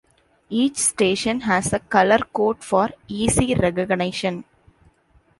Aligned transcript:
Each 0.49 0.77
station 0.77 1.41
has 1.41 1.71
a 1.71 1.77
color 1.79 2.17
code 2.33 2.63
for 2.63 2.89
easy 3.07 3.53
recognition. 3.53 4.45